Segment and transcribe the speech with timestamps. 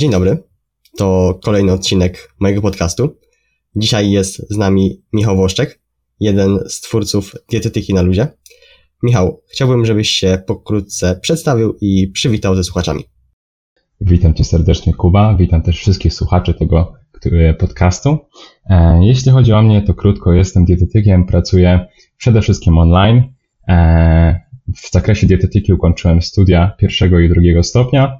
[0.00, 0.42] Dzień dobry,
[0.96, 3.16] to kolejny odcinek mojego podcastu.
[3.76, 5.80] Dzisiaj jest z nami Michał Włoszczek,
[6.20, 8.28] jeden z twórców Dietetyki na Ludzie.
[9.02, 13.04] Michał, chciałbym, żebyś się pokrótce przedstawił i przywitał ze słuchaczami.
[14.00, 15.36] Witam Cię serdecznie, Kuba.
[15.36, 16.92] Witam też wszystkich słuchaczy tego
[17.58, 18.18] podcastu.
[18.70, 21.86] E, jeśli chodzi o mnie, to krótko, jestem dietetykiem, pracuję
[22.16, 23.22] przede wszystkim online.
[23.68, 24.40] E,
[24.76, 28.18] w zakresie dietetyki ukończyłem studia pierwszego i drugiego stopnia.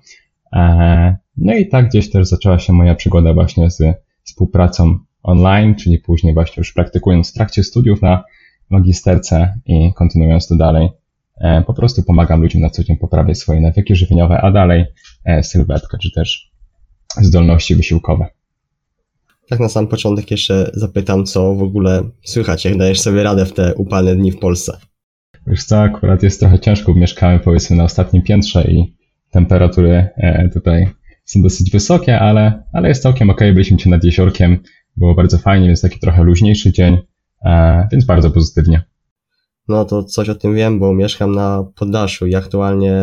[1.37, 3.83] No i tak gdzieś też zaczęła się moja przygoda właśnie z
[4.23, 8.25] współpracą online, czyli później właśnie już praktykując w trakcie studiów na
[8.71, 10.89] magisterce i kontynuując to dalej.
[11.41, 14.85] E, po prostu pomagam ludziom na co dzień poprawiać swoje nawyki żywieniowe, a dalej
[15.25, 16.51] e, sylwetkę, czy też
[17.17, 18.27] zdolności wysiłkowe.
[19.49, 23.53] Tak na sam początek jeszcze zapytam, co w ogóle słychać, jak dajesz sobie radę w
[23.53, 24.79] te upalne dni w Polsce?
[25.47, 29.00] Wiesz co, akurat jest trochę ciężko, mieszkamy powiedzmy na ostatnim piętrze i
[29.31, 30.89] temperatury e, tutaj
[31.25, 33.41] są dosyć wysokie, ale, ale jest całkiem ok.
[33.41, 34.59] Byliśmy cię nad jeziorkiem,
[34.97, 36.99] było bardzo fajnie, więc taki trochę luźniejszy dzień,
[37.45, 38.83] e, więc bardzo pozytywnie.
[39.69, 42.95] No to coś o tym wiem, bo mieszkam na poddaszu i aktualnie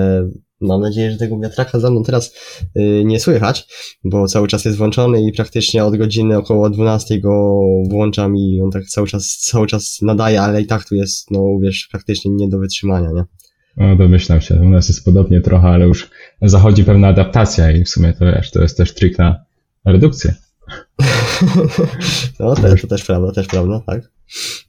[0.61, 2.36] mam nadzieję, że tego wiatraka za mną teraz
[2.75, 3.67] yy, nie słychać,
[4.03, 8.72] bo cały czas jest włączony i praktycznie od godziny około 12 go włączam i on
[8.72, 12.50] tak cały czas, cały czas nadaje, ale i tak tu jest, no wiesz, praktycznie nie
[12.50, 13.23] do wytrzymania, nie?
[13.78, 14.56] No, domyślam się.
[14.56, 16.09] U nas jest podobnie trochę, ale już
[16.42, 19.45] zachodzi pewna adaptacja i w sumie to wiesz, to jest też trik na
[19.86, 20.33] redukcję.
[22.39, 24.11] no, to, to też prawda, też prawda, tak.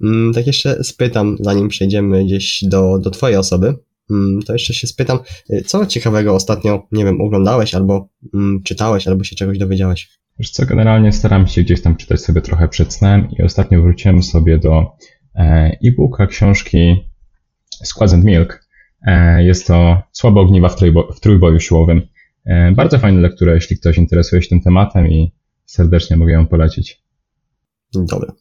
[0.03, 3.75] Mm, tak jeszcze spytam, zanim przejdziemy gdzieś do, do twojej osoby,
[4.11, 5.19] mm, to jeszcze się spytam,
[5.51, 10.19] y, co ciekawego ostatnio, nie wiem, oglądałeś albo mm, czytałeś, albo się czegoś dowiedziałeś?
[10.39, 14.23] Wiesz co, generalnie staram się gdzieś tam czytać sobie trochę przed snem i ostatnio wróciłem
[14.23, 14.87] sobie do
[15.35, 16.97] e, e-booka książki
[17.85, 18.68] Squads and Milk,
[19.39, 22.03] jest to Słabe ogniwa w, trójbo w trójboju siłowym.
[22.45, 25.33] E, bardzo fajna lektura, jeśli ktoś interesuje się tym tematem i
[25.65, 27.03] serdecznie mogę ją polecić.
[27.95, 28.33] Dobra.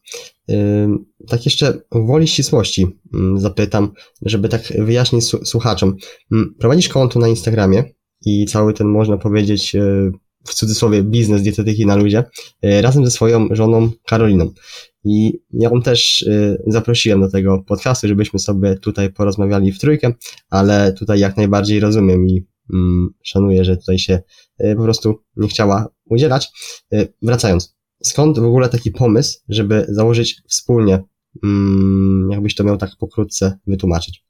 [1.28, 2.88] Tak jeszcze woli ścisłości
[3.36, 3.92] zapytam,
[4.22, 5.96] żeby tak wyjaśnić słuchaczom.
[6.60, 7.84] Prowadzisz konto na Instagramie
[8.26, 10.12] i cały ten, można powiedzieć, e,
[10.48, 12.24] w cudzysłowie biznes dietetyki na ludzie,
[12.64, 14.54] razem ze swoją żoną Karoliną.
[15.04, 20.14] I ja ją też y, zaprosiłem do tego podcastu, żebyśmy sobie tutaj porozmawiali w trójkę,
[20.50, 24.20] ale tutaj jak najbardziej rozumiem i mm, szanuję, że tutaj się
[24.64, 26.50] y, po prostu nie chciała udzielać.
[27.22, 31.04] Wracając, skąd w ogóle taki pomysł, żeby założyć wspólnie,
[31.44, 34.27] mm, jakbyś to miał tak pokrótce wytłumaczyć?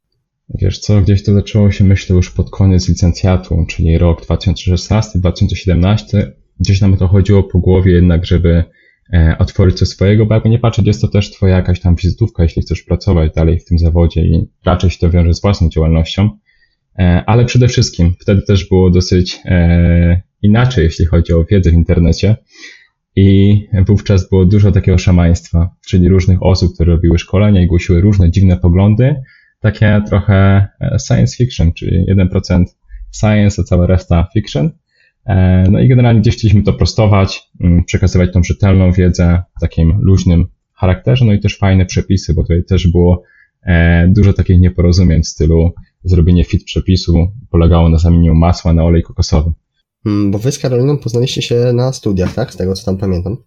[0.50, 6.32] Wiesz co, gdzieś to zaczęło się myślę już pod koniec licencjatu, czyli rok 2016-2017.
[6.60, 8.64] Gdzieś nam to chodziło po głowie jednak, żeby
[9.14, 12.44] E, otworzyć coś swojego, bo jakby nie patrzeć, jest to też twoja jakaś tam wizytówka,
[12.44, 16.30] jeśli chcesz pracować dalej w tym zawodzie i raczej się to wiąże z własną działalnością.
[17.00, 21.74] E, ale przede wszystkim wtedy też było dosyć e, inaczej, jeśli chodzi o wiedzę w
[21.74, 22.36] internecie.
[23.16, 28.32] I wówczas było dużo takiego szamaństwa, czyli różnych osób, które robiły szkolenia i głosiły różne
[28.32, 29.16] dziwne poglądy,
[29.60, 30.68] takie trochę
[31.08, 32.64] science fiction, czyli 1%
[33.12, 34.72] science, a cała reszta fiction.
[35.26, 39.98] E, no i generalnie gdzieś chcieliśmy to prostować, mm, przekazywać tą rzetelną wiedzę w takim
[40.02, 43.24] luźnym charakterze, no i też fajne przepisy, bo tutaj też było
[43.64, 49.04] e, dużo takich nieporozumień w stylu zrobienie fit przepisu polegało na zamieniu masła na olej
[49.04, 49.52] kokosowy.
[50.04, 52.54] Hmm, bo wy z Karoliną poznaliście się na studiach, tak?
[52.54, 53.38] Z tego co tam pamiętam.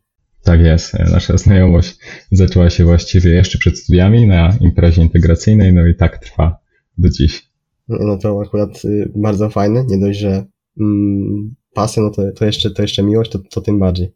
[0.43, 0.95] Tak jest.
[0.95, 1.99] E, nasza znajomość
[2.33, 6.59] zaczęła się właściwie jeszcze przed studiami na imprezie integracyjnej, no i tak trwa
[6.99, 7.51] do dziś.
[7.89, 9.85] No, no to akurat y, bardzo fajne.
[9.89, 10.45] Nie dość, że
[10.81, 14.13] mm, pasja, no to, to, jeszcze, to jeszcze miłość, to, to tym bardziej.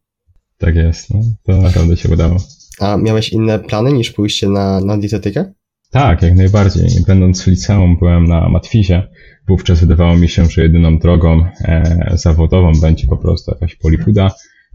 [0.58, 2.36] Tak jest, no, to naprawdę się udało.
[2.80, 5.52] A miałeś inne plany niż pójście na, na dietetykę?
[5.90, 6.88] Tak, jak najbardziej.
[7.06, 9.08] Będąc w liceum byłem na matwizie.
[9.48, 14.30] Wówczas wydawało mi się, że jedyną drogą e, zawodową będzie po prostu jakaś polifuda.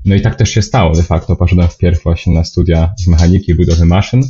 [0.05, 0.95] No i tak też się stało.
[0.95, 4.21] De facto poszedłem wpierw właśnie na studia z mechaniki budowy maszyn.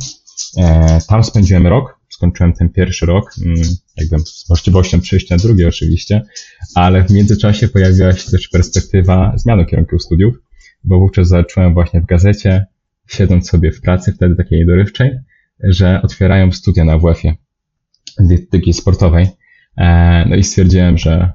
[0.58, 3.62] E, tam spędziłem rok skończyłem ten pierwszy rok, mm,
[3.96, 6.22] jakby z możliwością przejścia na drugi oczywiście,
[6.74, 10.34] ale w międzyczasie pojawiła się też perspektywa zmiany kierunku studiów,
[10.84, 12.66] bo wówczas zacząłem właśnie w gazecie,
[13.08, 15.18] siedząc sobie w pracy wtedy takiej dorywczej,
[15.62, 17.34] że otwierają studia na WF-ie
[18.18, 19.26] dietetyki sportowej.
[19.76, 21.32] E, no i stwierdziłem, że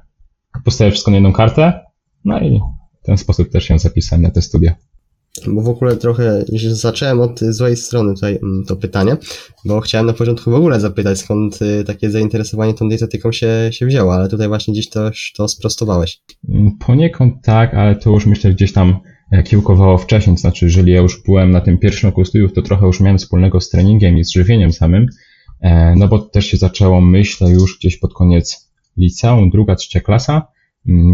[0.64, 1.80] postawię wszystko na jedną kartę,
[2.24, 2.60] no i
[3.06, 4.74] w ten sposób też się zapisałem na te studia
[5.46, 9.16] bo w ogóle trochę zacząłem od złej strony tutaj mm, to pytanie,
[9.64, 13.86] bo chciałem na początku w ogóle zapytać, skąd y, takie zainteresowanie tą dietetyką się, się
[13.86, 16.20] wzięło, ale tutaj właśnie gdzieś to, to sprostowałeś.
[16.48, 18.98] Mm, poniekąd tak, ale to już myślę gdzieś tam
[19.32, 22.62] e, kiełkowało wcześniej, to znaczy jeżeli ja już byłem na tym pierwszym roku studiów, to
[22.62, 25.06] trochę już miałem wspólnego z treningiem i z żywieniem samym,
[25.60, 30.46] e, no bo też się zaczęło, myślę, już gdzieś pod koniec liceum, druga, trzecia klasa,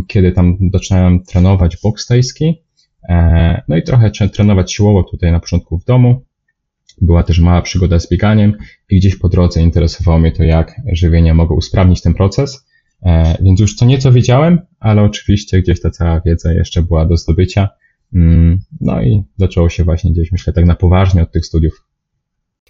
[0.06, 2.62] kiedy tam zaczynałem trenować boks tajski,
[3.08, 6.22] e, no i trochę trenować siłowo tutaj na początku w domu.
[7.00, 8.56] Była też mała przygoda z bieganiem
[8.90, 12.66] i gdzieś po drodze interesowało mnie to, jak żywienie mogło usprawnić ten proces.
[13.02, 17.16] E, więc już co nieco wiedziałem, ale oczywiście gdzieś ta cała wiedza jeszcze była do
[17.16, 17.68] zdobycia.
[18.14, 21.86] Mm, no i zaczęło się właśnie gdzieś, myślę, tak na poważnie od tych studiów.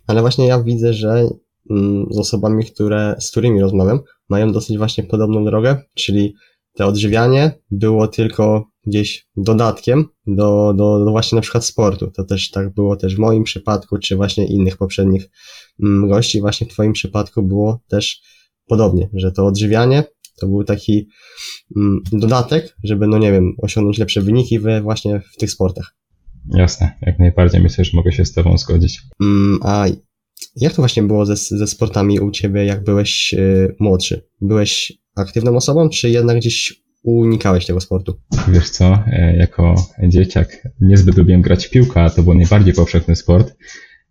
[0.06, 1.28] Ale właśnie ja widzę, że
[1.70, 6.34] mm, z osobami, które, z którymi rozmawiam, mają dosyć właśnie podobną drogę, czyli
[6.74, 12.10] to odżywianie było tylko gdzieś dodatkiem do, do, do właśnie na przykład sportu.
[12.10, 15.30] To też tak było też w moim przypadku, czy właśnie innych poprzednich
[15.82, 16.40] mm, gości.
[16.40, 18.22] Właśnie w twoim przypadku było też
[18.66, 20.04] podobnie, że to odżywianie
[20.40, 21.08] to był taki
[21.76, 25.96] mm, dodatek, żeby, no nie wiem, osiągnąć lepsze wyniki we właśnie w tych sportach.
[26.54, 29.02] Jasne, jak najbardziej myślę, że mogę się z Tobą zgodzić.
[29.20, 29.86] Mm, a
[30.56, 34.28] jak to właśnie było ze, ze sportami u Ciebie, jak byłeś y, młodszy?
[34.40, 38.20] Byłeś aktywną osobą, czy jednak gdzieś unikałeś tego sportu?
[38.48, 43.16] Wiesz co, e, jako dzieciak niezbyt lubiłem grać w piłkę, a to był najbardziej powszechny
[43.16, 43.54] sport,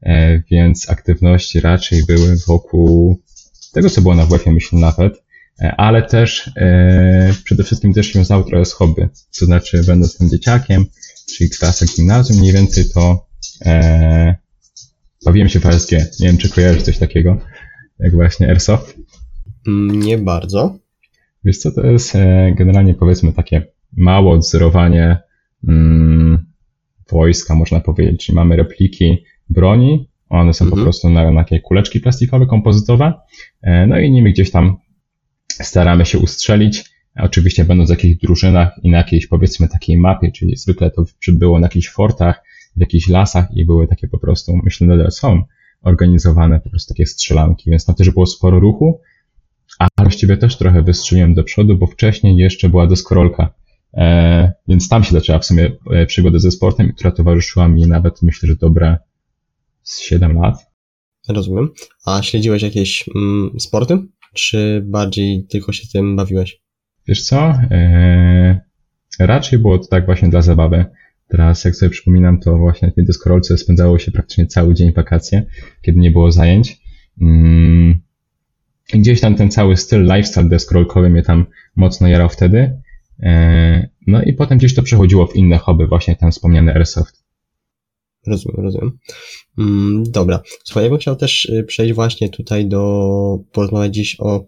[0.01, 3.21] e, więc aktywności raczej były wokół
[3.74, 5.24] tego, co było na WF-ie, myślę nawet,
[5.62, 6.51] e, ale też
[7.44, 9.09] przede wszystkim też wiązało trochę z hobby.
[9.39, 10.86] To znaczy, będąc tym dzieciakiem,
[11.36, 13.25] czyli klasa gimnazjum mniej więcej, to
[15.25, 15.92] bawiłem się w ASG.
[15.92, 17.38] Nie wiem, czy kojarzysz coś takiego,
[18.00, 18.95] jak właśnie Airsoft?
[19.68, 20.80] Mm, nie bardzo.
[21.45, 23.65] Wiesz co, to jest e, generalnie powiedzmy takie
[23.97, 25.17] małe odzorowanie
[25.67, 26.45] mm,
[27.11, 28.25] wojska, można powiedzieć.
[28.25, 30.79] Czyli mamy repliki broni, one są mhm.
[30.79, 33.13] po prostu na, na takie kuleczki plastikowe, kompozytowe,
[33.61, 34.77] e, no i nimi gdzieś tam
[35.47, 36.91] staramy się ustrzelić.
[37.15, 41.59] Oczywiście będąc w jakichś drużynach i na jakiejś powiedzmy takiej mapie, czyli zwykle to było
[41.59, 42.43] na jakichś fortach,
[42.77, 45.43] w jakichś lasach i były takie po prostu, myślę nadal są,
[45.81, 49.01] organizowane po prostu takie strzelanki, więc tam też było sporo ruchu,
[49.81, 53.53] a właściwie też trochę wystrzeliłem do przodu, bo wcześniej jeszcze była deskorolka,
[53.93, 58.21] e, więc tam się zaczęła w sumie e, przygoda ze sportem, która towarzyszyła mi nawet
[58.21, 58.97] myślę, że dobre
[59.83, 60.55] z 7 lat.
[61.29, 61.69] Rozumiem.
[62.05, 63.97] A śledziłeś jakieś mm, sporty?
[64.33, 66.61] Czy bardziej tylko się tym bawiłeś?
[67.07, 67.39] Wiesz co?
[67.71, 68.61] E,
[69.19, 70.85] raczej było to tak właśnie dla zabawy.
[71.27, 75.45] Teraz, jak sobie przypominam, to właśnie na tej deskorolce spędzało się praktycznie cały dzień wakacje,
[75.81, 76.81] kiedy nie było zajęć.
[77.21, 78.01] Mm,
[78.99, 81.45] gdzieś tam ten cały styl lifestyle deskorolkowy mnie tam
[81.75, 82.81] mocno jarał wtedy.
[83.23, 87.23] E, no i potem gdzieś to przechodziło w inne hobby, właśnie ten wspomniany airsoft.
[88.27, 88.97] Rozumiem, rozumiem.
[89.57, 90.41] Mm, dobra.
[90.63, 94.45] Słuchaj, ja bym chciał też y, przejść właśnie tutaj do, porozmawiać dziś o,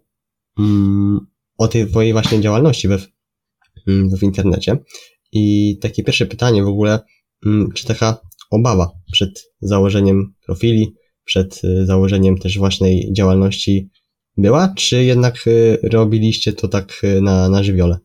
[0.60, 1.19] mm,
[1.57, 2.98] o tej twojej właśnie działalności we,
[3.88, 4.78] mm, w internecie.
[5.31, 7.00] I takie pierwsze pytanie w ogóle,
[7.75, 13.90] czy taka obawa przed założeniem profili, przed y, założeniem też własnej działalności
[14.38, 17.97] była, czy jednak y, robiliście to tak y, na, na żywiole?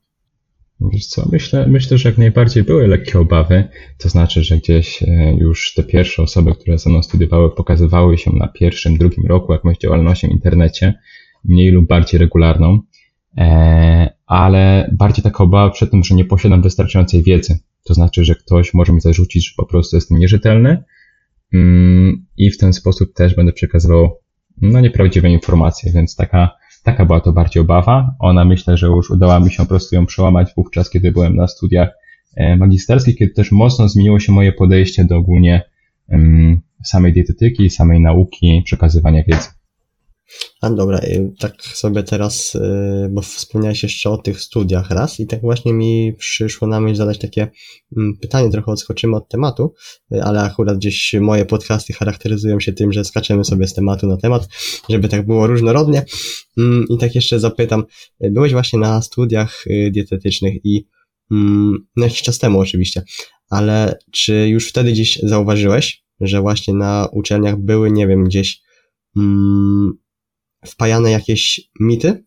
[0.92, 5.02] Wiesz co, myślę, myślę, że jak najbardziej były lekkie obawy, to znaczy, że gdzieś
[5.38, 9.78] już te pierwsze osoby, które ze mną studiowały, pokazywały się na pierwszym, drugim roku jakąś
[9.78, 10.94] działalnością w internecie,
[11.44, 12.80] mniej lub bardziej regularną.
[13.38, 17.58] E, ale bardziej taka obawa przed tym, że nie posiadam wystarczającej wiedzy.
[17.84, 20.84] To znaczy, że ktoś może mi zarzucić, że po prostu jestem nierzetelny
[21.54, 24.18] mm, i w ten sposób też będę przekazywał
[24.62, 26.50] no, nieprawdziwe informacje, więc taka,
[26.82, 28.14] taka była to bardziej obawa.
[28.18, 31.48] Ona myślę, że już udało mi się po prostu ją przełamać wówczas, kiedy byłem na
[31.48, 31.88] studiach
[32.36, 35.62] e, magisterskich, kiedy też mocno zmieniło się moje podejście do ogólnie
[36.84, 39.48] samej dietetyki, samej nauki, przekazywania wiedzy.
[40.60, 42.60] A dobra, y, tak sobie teraz, y,
[43.10, 47.18] bo wspomniałeś jeszcze o tych studiach raz i tak właśnie mi przyszło na myśl zadać
[47.18, 47.48] takie
[47.96, 49.74] mm, pytanie, trochę odskoczymy od tematu,
[50.14, 54.16] y, ale akurat gdzieś moje podcasty charakteryzują się tym, że skaczemy sobie z tematu na
[54.16, 54.48] temat,
[54.90, 56.04] żeby tak było różnorodnie.
[56.58, 57.84] Mm, I tak jeszcze zapytam,
[58.20, 60.86] byłeś właśnie na studiach dietetycznych i
[61.30, 63.02] mm, no jakiś czas temu oczywiście,
[63.50, 68.60] ale czy już wtedy gdzieś zauważyłeś, że właśnie na uczelniach były, nie wiem, gdzieś
[70.66, 72.24] wpajane jakieś mity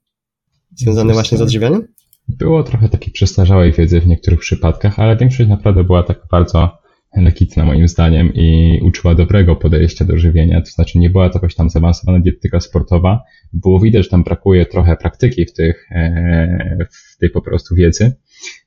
[0.76, 1.88] związane właśnie z odżywianiem?
[2.28, 6.82] Było trochę takiej przestarzałej wiedzy w niektórych przypadkach, ale większość naprawdę była tak bardzo
[7.16, 11.56] lekitna moim zdaniem i uczyła dobrego podejścia do żywienia, to znaczy nie była to jakaś
[11.56, 13.24] tam zaawansowana dietetyka sportowa,
[13.54, 18.16] było widać, że tam brakuje trochę praktyki w, tych, e, w tej po prostu wiedzy,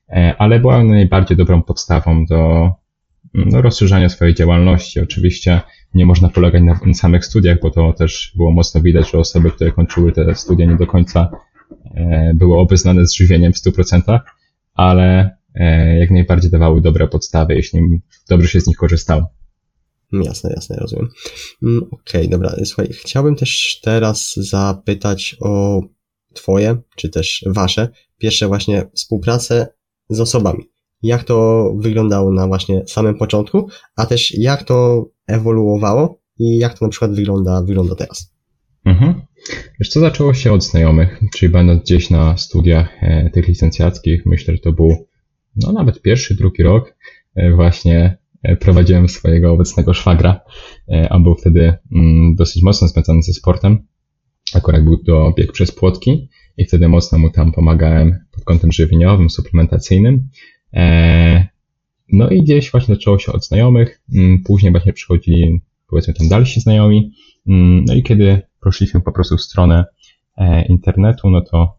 [0.09, 2.69] e, ale była najbardziej dobrą podstawą do
[3.33, 4.99] no, rozszerzania swojej działalności.
[4.99, 5.61] Oczywiście
[5.95, 9.71] nie można polegać na, samych studiach, bo to też było mocno widać, że osoby, które
[9.71, 11.29] kończyły te studia nie do końca
[11.95, 14.19] e, były obeznane z żywieniem w 100%,
[14.73, 17.79] ale e, jak najbardziej dawały dobre podstawy, jeśli
[18.29, 19.29] dobrze się z nich korzystało.
[20.11, 21.09] Jasne, jasne, rozumiem.
[21.63, 22.55] Mm, okej, okay, dobra.
[22.65, 25.81] Słuchaj, chciałbym też teraz zapytać o
[26.33, 29.67] twoje, czy też wasze pierwsze właśnie współprace
[30.09, 30.63] z osobami.
[31.03, 36.85] Jak to wyglądało na właśnie samym początku, a też jak to ewoluowało i jak to
[36.85, 38.35] na przykład wygląda, wygląda teraz.
[38.85, 39.21] Mhm.
[39.79, 44.53] Wiesz co, zaczęło się od znajomych, czyli będąc gdzieś na studiach e, tych licencjackich, myślę,
[44.53, 45.07] że to był
[45.55, 46.95] no nawet pierwszy, drugi rok,
[47.35, 50.41] e, właśnie e, prowadziłem swojego obecnego szwagra.
[50.89, 53.87] E, on był wtedy mm, dosyć mocno związany ze sportem.
[54.53, 59.29] Akurat był to bieg przez płotki i wtedy mocno mu tam pomagałem pod kątem żywieniowym,
[59.29, 60.29] suplementacyjnym.
[62.11, 66.61] No i gdzieś właśnie zaczęło się od znajomych, mm, później właśnie przychodzili powiedzmy tam dalsi
[66.61, 67.11] znajomi,
[67.47, 69.85] mm, no i kiedy poszliśmy po prostu w stronę
[70.37, 71.77] e, internetu, no to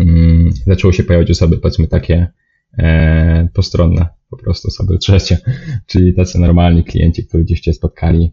[0.00, 2.32] mm, zaczęło się pojawiać osoby powiedzmy takie
[2.78, 5.38] e, postronne, po prostu osoby trzecie,
[5.90, 8.32] czyli tacy normalni klienci, którzy gdzieś Cię spotkali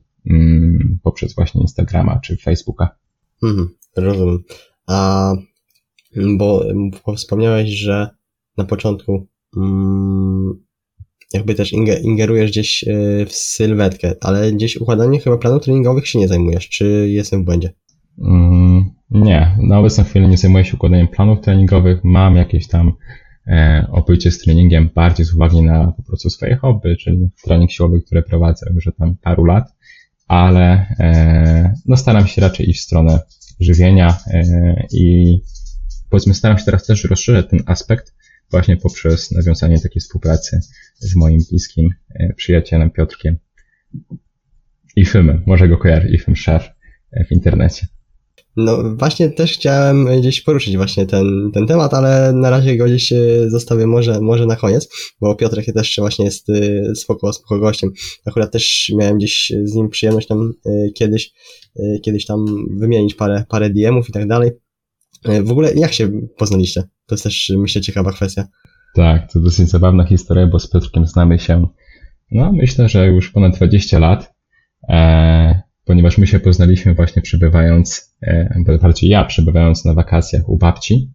[1.03, 2.95] poprzez właśnie Instagrama czy Facebooka.
[3.43, 4.43] Mhm, rozumiem.
[4.87, 5.33] A
[6.37, 6.65] bo
[7.15, 8.09] wspomniałeś, że
[8.57, 9.27] na początku
[11.33, 16.27] jakby też ingerujesz gdzieś e, w sylwetkę, ale gdzieś układanie chyba planów treningowych się nie
[16.27, 17.69] zajmujesz, czy jestem w błędzie?
[18.21, 22.93] Mm, nie, na obecną chwilę nie zajmuję się układaniem planów treningowych, mam jakieś tam
[23.47, 28.01] e, obycie z treningiem bardziej z uwagi na po prostu swoje hobby, czyli trening siłowy,
[28.01, 29.73] które prowadzę już od tam paru lat,
[30.27, 33.19] ale e, no staram się raczej iść w stronę
[33.59, 34.43] żywienia e,
[34.91, 35.37] i
[36.09, 38.13] powiedzmy staram się teraz też rozszerzać ten aspekt,
[38.51, 40.59] właśnie poprzez nawiązanie takiej współpracy
[40.99, 43.37] z moim bliskim e, przyjacielem Piotrkiem.
[44.95, 46.69] I filmy, może go kojarzy, i film Szef
[47.11, 47.87] e, w internecie.
[48.55, 53.11] No właśnie też chciałem gdzieś poruszyć właśnie ten, ten temat, ale na razie go gdzieś
[53.11, 54.89] e, zostawię może, może na koniec,
[55.21, 56.47] bo Piotrek też właśnie jest
[56.95, 57.91] spoko, spoko gościem.
[58.25, 60.53] Akurat też miałem gdzieś z nim przyjemność tam
[60.95, 61.31] kiedyś,
[62.03, 62.45] kiedyś tam
[62.77, 64.51] wymienić parę, parę DM-ów i tak dalej.
[65.43, 66.83] W ogóle jak się poznaliście?
[67.09, 68.47] To jest też, myślę, ciekawa kwestia.
[68.95, 71.67] Tak, to dosyć zabawna historia, bo z Piotrkiem znamy się,
[72.31, 74.33] no myślę, że już ponad 20 lat,
[74.89, 81.11] e, ponieważ my się poznaliśmy właśnie przebywając, e, bardziej ja przebywając na wakacjach u babci,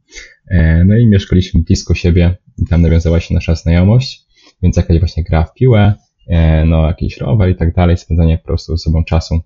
[0.49, 4.27] e, no i mieszkaliśmy blisko siebie i tam nawiązała się nasza znajomość,
[4.63, 5.95] więc jakaś właśnie gra w piłę,
[6.29, 9.41] e, no jakiś rower i tak dalej, spędzanie po prostu z sobą czasu.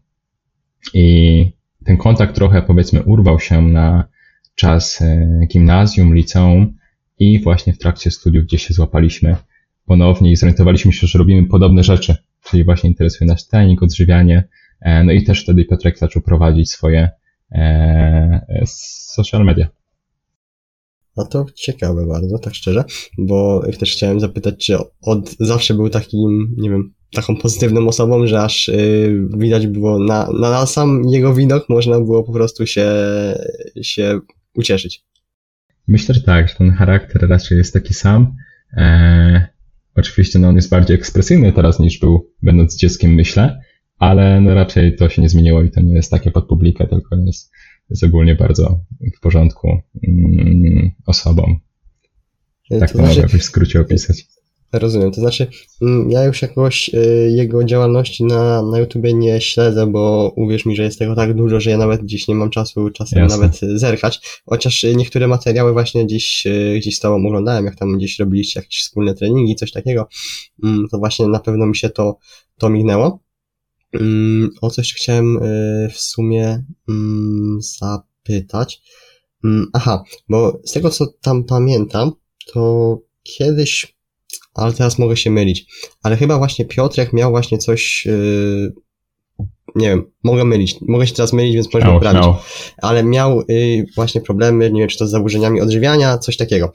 [0.94, 1.46] I
[1.84, 4.08] ten kontakt trochę powiedzmy urwał się na
[4.58, 6.74] czas e, gimnazjum, liceum
[7.18, 9.36] i właśnie w trakcie studiów, gdzie się złapaliśmy
[9.86, 14.48] ponownie i zorientowaliśmy się, że robimy podobne rzeczy, czyli właśnie interesuje nas trening, odżywianie,
[14.80, 17.10] e, no i też wtedy Piotrek zaczął prowadzić swoje
[17.52, 19.68] e, social media.
[21.16, 22.84] No to ciekawe bardzo, tak szczerze,
[23.18, 28.42] bo też chciałem zapytać, czy od zawsze był takim, nie wiem, taką pozytywną osobą, że
[28.42, 32.86] aż yy, widać było na, na sam jego widok można było po prostu się,
[33.82, 34.20] się
[34.58, 35.04] ucieszyć.
[35.88, 38.36] Myślę, że tak, że ten charakter raczej jest taki sam.
[38.76, 39.40] Eee,
[39.94, 43.60] oczywiście no, on jest bardziej ekspresyjny teraz niż był będąc dzieckiem, myślę,
[43.98, 47.16] ale no, raczej to się nie zmieniło i to nie jest takie pod publikę, tylko
[47.16, 47.52] jest,
[47.90, 48.80] jest ogólnie bardzo
[49.16, 51.58] w porządku mm, osobą.
[52.70, 54.26] Tak to, to znaczy, mogę w skrócie opisać.
[54.72, 55.46] Rozumiem, to znaczy
[55.82, 60.76] mm, ja już jakoś y, jego działalności na, na YouTubie nie śledzę, bo uwierz mi,
[60.76, 63.36] że jest tego tak dużo, że ja nawet dziś nie mam czasu czasem Jasne.
[63.36, 68.18] nawet zerkać, chociaż niektóre materiały właśnie gdzieś, y, gdzieś z tobą oglądałem, jak tam gdzieś
[68.18, 70.08] robiliście jakieś wspólne treningi, coś takiego,
[70.64, 72.18] mm, to właśnie na pewno mi się to,
[72.58, 73.20] to minęło.
[73.94, 75.38] Mm, o coś chciałem
[75.90, 76.64] w sumie
[77.58, 78.82] zapytać.
[79.72, 82.12] Aha, bo z tego co tam pamiętam,
[82.52, 83.97] to kiedyś
[84.54, 85.66] ale teraz mogę się mylić.
[86.02, 88.72] Ale chyba właśnie Piotrek miał właśnie coś, yy,
[89.74, 92.22] nie wiem, mogę mylić, mogę się teraz mylić, więc możemy poprawić.
[92.22, 92.42] No.
[92.82, 96.72] Ale miał yy, właśnie problemy, nie wiem, czy to z zaburzeniami odżywiania, coś takiego.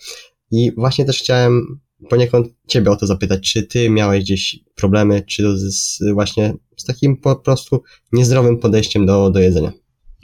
[0.52, 5.44] I właśnie też chciałem poniekąd ciebie o to zapytać, czy ty miałeś gdzieś problemy, czy
[5.44, 9.72] to z, właśnie z takim po prostu niezdrowym podejściem do, do jedzenia?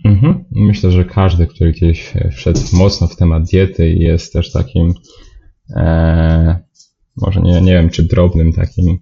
[0.06, 0.46] Mhm.
[0.51, 4.94] Myślę, że każdy, który gdzieś wszedł mocno w temat diety i jest też takim
[5.75, 6.60] e,
[7.21, 8.99] może nie, nie wiem, czy drobnym takim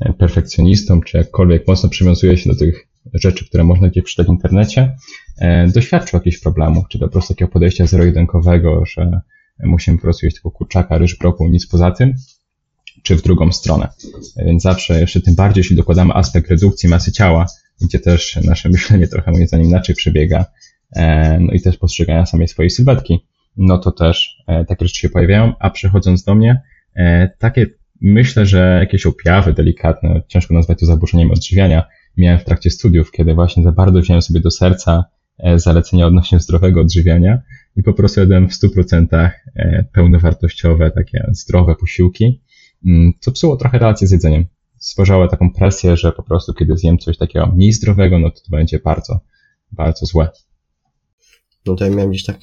[0.00, 4.30] e, perfekcjonistą, czy jakkolwiek mocno przywiązuje się do tych rzeczy, które można gdzieś przeczytać w
[4.30, 4.96] internecie,
[5.38, 9.20] e, doświadczył jakichś problemów, czy po prostu takiego podejścia zero-jedynkowego, że
[9.60, 12.14] musimy po prostu jeść tylko kurczaka, ryż, brokuł, nic poza tym,
[13.02, 13.88] czy w drugą stronę.
[14.36, 17.46] Więc zawsze, jeszcze tym bardziej, jeśli dokładamy aspekt redukcji masy ciała,
[17.80, 20.44] gdzie też nasze myślenie trochę moim zdaniem inaczej przebiega,
[20.96, 24.36] e, no i też postrzegania samej swojej sylwetki, no to też
[24.68, 26.77] takie rzeczy się pojawiają, a przychodząc do mnie, E,
[27.38, 27.66] takie,
[28.00, 31.84] myślę, że jakieś objawy delikatne, ciężko nazwać to zaburzeniem odżywiania,
[32.18, 35.04] miałem w trakcie studiów, kiedy właśnie za bardzo wziąłem sobie do serca
[35.38, 37.42] e, zalecenia odnośnie zdrowego odżywiania
[37.76, 42.42] i po prostu jadłem w 100% e, pełnowartościowe, takie zdrowe posiłki,
[42.86, 44.46] mm, co psuło trochę relacje z jedzeniem.
[44.78, 48.50] Stwarzało taką presję, że po prostu kiedy zjem coś takiego mniej zdrowego, no to to
[48.50, 49.20] będzie bardzo,
[49.72, 50.28] bardzo złe.
[51.66, 52.36] No to ja miałem gdzieś tak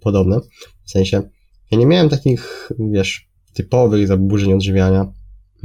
[0.00, 0.40] podobne.
[0.84, 1.22] W sensie,
[1.70, 5.12] ja nie miałem takich, wiesz, typowych zaburzeń odżywiania.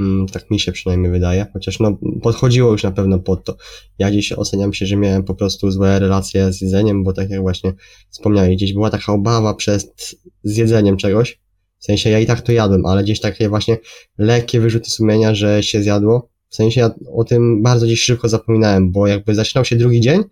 [0.00, 3.56] Mm, tak mi się przynajmniej wydaje, chociaż no, podchodziło już na pewno pod to.
[3.98, 7.40] Ja dziś oceniam się, że miałem po prostu złe relacje z jedzeniem, bo tak jak
[7.40, 7.72] właśnie
[8.10, 11.40] wspomniałeś, gdzieś była taka obawa przed zjedzeniem czegoś.
[11.78, 13.78] W sensie ja i tak to jadłem, ale gdzieś takie właśnie
[14.18, 16.28] lekkie wyrzuty sumienia, że się zjadło.
[16.48, 20.22] W sensie ja o tym bardzo dziś szybko zapominałem, bo jakby zaczynał się drugi dzień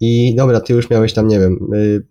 [0.00, 2.06] i dobra, ty już miałeś tam, nie wiem, y,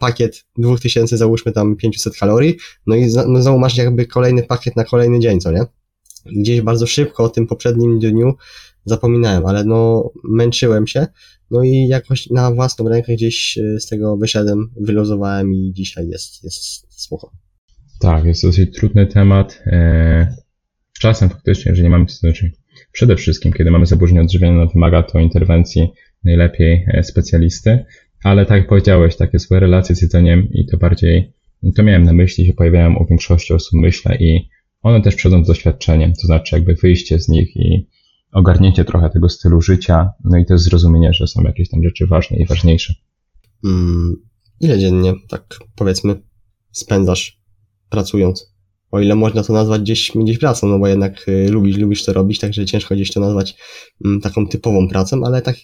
[0.00, 2.56] pakiet 2000, załóżmy tam 500 kalorii,
[2.86, 5.60] no i no znowu masz jakby kolejny pakiet na kolejny dzień, co nie?
[6.26, 8.34] Gdzieś bardzo szybko o tym poprzednim dniu
[8.84, 11.06] zapominałem, ale no męczyłem się,
[11.50, 16.44] no i jakoś na własną rękę gdzieś y, z tego wyszedłem, wyluzowałem i dzisiaj jest,
[16.44, 17.32] jest spoko.
[18.00, 19.62] Tak, jest dosyć trudny temat.
[19.66, 20.36] E,
[21.00, 22.52] czasem faktycznie, że nie mamy, znaczy
[22.92, 25.92] przede wszystkim, kiedy mamy zaburzenie odżywiania, no wymaga to interwencji
[26.24, 27.84] najlepiej e, specjalisty,
[28.22, 31.32] ale tak jak powiedziałeś, takie swoje relacje z jedzeniem i to bardziej,
[31.74, 34.48] to miałem na myśli, się pojawiają u większości osób, myślę, i
[34.82, 37.88] one też przychodzą z doświadczeniem, to znaczy jakby wyjście z nich i
[38.32, 42.36] ogarnięcie trochę tego stylu życia, no i też zrozumienie, że są jakieś tam rzeczy ważne
[42.36, 42.94] i ważniejsze.
[43.64, 44.16] Mm,
[44.60, 46.22] ile dziennie, tak powiedzmy,
[46.72, 47.40] spędzasz
[47.90, 48.52] pracując?
[48.90, 52.12] O ile można to nazwać gdzieś, gdzieś pracą, no bo jednak y, lubisz, lubisz to
[52.12, 53.56] robić, także ciężko gdzieś to nazwać
[54.06, 55.56] y, taką typową pracą, ale tak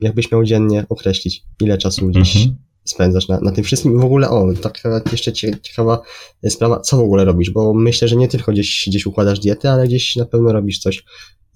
[0.00, 2.56] jakbyś miał dziennie określić, ile czasu gdzieś mhm.
[2.84, 6.02] spędzasz na, na tym wszystkim i w ogóle, o, taka jeszcze ciekawa
[6.48, 9.86] sprawa, co w ogóle robisz, bo myślę, że nie tylko gdzieś, gdzieś układasz dietę, ale
[9.86, 11.04] gdzieś na pewno robisz coś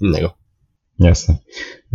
[0.00, 0.30] innego.
[0.98, 1.36] Jasne.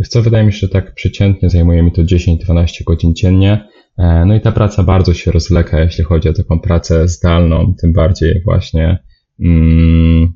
[0.08, 3.68] Co, wydaje mi się, że tak przeciętnie zajmuje mi to 10-12 godzin dziennie.
[3.98, 7.92] E, no i ta praca bardzo się rozleka, jeśli chodzi o taką pracę zdalną, tym
[7.92, 9.04] bardziej właśnie
[9.40, 10.32] mm,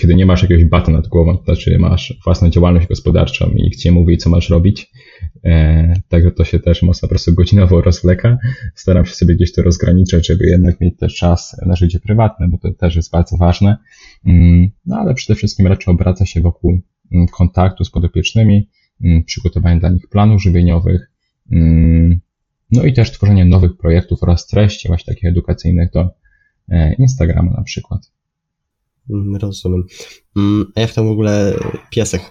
[0.00, 3.78] kiedy nie masz jakiegoś bata nad głową, to znaczy masz własną działalność gospodarczą i nikt
[3.78, 4.90] ci mówi, co masz robić,
[5.44, 8.38] e, także to się też mocno po prostu godzinowo rozleka.
[8.74, 12.58] Staram się sobie gdzieś to rozgraniczać, żeby jednak mieć też czas na życie prywatne, bo
[12.58, 13.76] to też jest bardzo ważne.
[14.26, 16.80] Mm, no ale przede wszystkim raczej obraca się wokół
[17.12, 18.68] mm, kontaktu z podopiecznymi,
[19.04, 21.10] mm, przygotowania dla nich planów żywieniowych,
[22.70, 26.10] no i też tworzenie nowych projektów oraz treści właśnie takich edukacyjnych do
[26.68, 28.10] e, Instagrama na przykład.
[29.10, 29.84] Mm, rozumiem.
[30.36, 31.54] Mm, a jak tam w ogóle
[31.90, 32.22] piesek?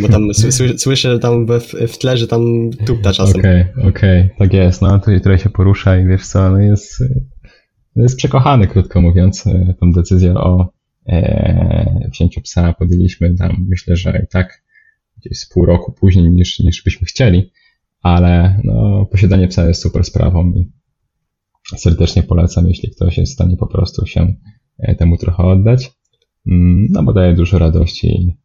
[0.00, 0.34] Bo tam
[0.76, 3.40] słyszę tam w, w tle, że tam tupta czasem.
[3.40, 4.82] Okej, okay, okej, okay, tak jest.
[4.82, 7.04] No tutaj, tutaj się porusza i wiesz co, no jest,
[7.96, 10.72] jest przekochany, krótko mówiąc, e, tą decyzję o
[11.08, 14.62] e, wzięciu psa podjęliśmy tam, myślę, że i tak
[15.16, 17.52] gdzieś z pół roku później niż, niż byśmy chcieli,
[18.02, 20.72] ale no, posiadanie psa jest super sprawą i
[21.76, 24.34] serdecznie polecam, jeśli ktoś jest w stanie po prostu się
[24.78, 25.99] e, temu trochę oddać.
[26.46, 28.36] Mm, no bo daje dużo radości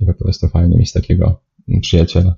[0.00, 1.40] i, po prostu fajnie mieć takiego
[1.80, 2.34] przyjaciela.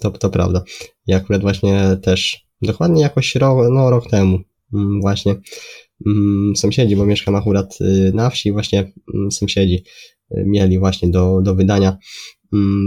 [0.00, 0.64] To, to prawda.
[1.06, 4.38] Ja akurat właśnie też, dokładnie jakoś rok, no, rok temu
[4.74, 5.34] mm, właśnie
[6.06, 8.92] mm, sąsiedzi, bo mieszkam akurat y, na wsi, właśnie
[9.30, 9.84] sąsiedzi
[10.32, 11.98] y, mieli właśnie do, do wydania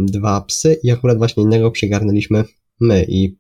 [0.06, 2.43] dwa psy i akurat właśnie innego przygarnęliśmy
[2.80, 3.38] my i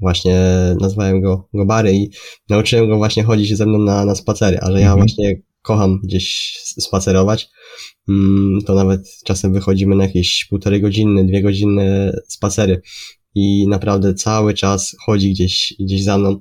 [0.00, 0.40] właśnie
[0.80, 2.10] nazwałem go, go Bary i
[2.48, 4.98] nauczyłem go właśnie chodzić ze mną na, na spacery, a że ja mhm.
[4.98, 7.48] właśnie kocham gdzieś spacerować.
[8.08, 12.82] Mm, to nawet czasem wychodzimy na jakieś półtorej godziny, dwie godziny spacery
[13.34, 16.40] i naprawdę cały czas chodzi gdzieś, gdzieś za mną.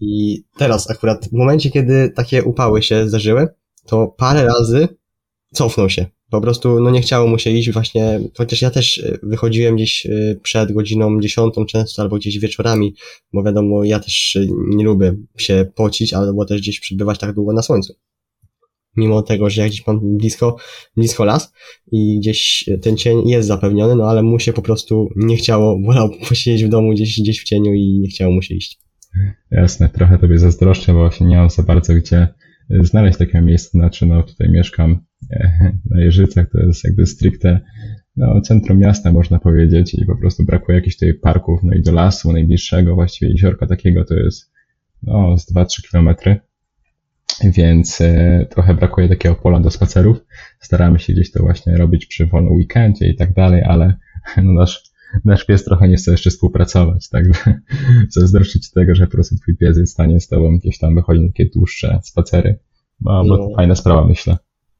[0.00, 3.48] I teraz akurat w momencie, kiedy takie upały się zdarzyły,
[3.86, 4.88] to parę razy
[5.52, 6.06] cofnął się.
[6.30, 10.06] Po prostu no nie chciało mu się iść właśnie, chociaż ja też y, wychodziłem gdzieś
[10.06, 12.94] y, przed godziną dziesiątą często albo gdzieś wieczorami,
[13.32, 17.52] bo wiadomo, ja też y, nie lubię się pocić, albo też gdzieś przebywać tak długo
[17.52, 17.94] na słońcu
[18.98, 20.56] mimo tego, że ja gdzieś mam blisko,
[20.96, 21.52] blisko las
[21.92, 26.10] i gdzieś ten cień jest zapewniony, no ale mu się po prostu nie chciało, wolał
[26.28, 28.78] posiedzieć w domu gdzieś, gdzieś w cieniu i nie chciało mu się iść.
[29.50, 32.28] Jasne, trochę tobie zazdroszczę, bo właśnie nie mam za bardzo gdzie
[32.80, 35.50] znaleźć takie miejsce, znaczy no tutaj mieszkam e,
[35.90, 37.60] na Jeżycach, to jest jakby stricte
[38.16, 41.92] no, centrum miasta można powiedzieć i po prostu brakuje jakichś tutaj parków, no i do
[41.92, 44.52] lasu najbliższego, właściwie jeziorka takiego to jest
[45.02, 46.40] no, z 2-3 kilometry,
[47.44, 50.24] więc e, trochę brakuje takiego pola do spacerów.
[50.60, 53.94] Staramy się gdzieś to właśnie robić przy wolnym weekendzie i tak dalej, ale
[54.44, 54.82] no nasz,
[55.24, 57.24] nasz pies trochę nie chce jeszcze współpracować, tak
[58.10, 61.22] zazdroszczyć tego, że po prostu twój pies jest w stanie z tobą gdzieś tam wychodzić
[61.22, 62.58] na takie dłuższe spacery.
[63.00, 63.56] No, bo to no.
[63.56, 64.36] fajna sprawa, myślę.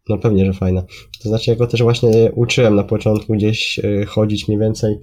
[0.09, 0.83] No pewnie, że fajna.
[1.23, 4.99] To znaczy, ja go też właśnie uczyłem na początku gdzieś e, chodzić mniej więcej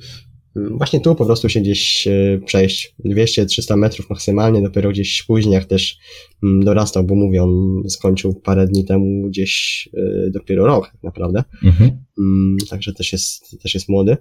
[0.55, 5.65] właśnie tu po prostu się gdzieś e, przejść 200-300 metrów maksymalnie, dopiero gdzieś później jak
[5.65, 5.97] też
[6.43, 11.43] mm, dorastał, bo mówię, on skończył parę dni temu gdzieś e, dopiero rok tak naprawdę,
[11.63, 11.91] mhm.
[12.19, 14.17] Mm, także też jest, też jest młody,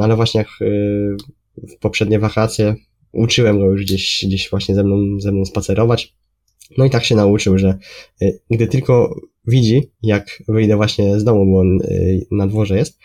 [0.00, 0.64] ale właśnie jak e,
[1.68, 2.74] w poprzednie wakacje
[3.12, 6.14] uczyłem go już gdzieś, gdzieś właśnie ze mną, ze mną spacerować,
[6.78, 7.78] no i tak się nauczył, że
[8.50, 11.78] gdy tylko widzi, jak wyjdę właśnie z domu, bo on
[12.30, 12.98] na dworze jest,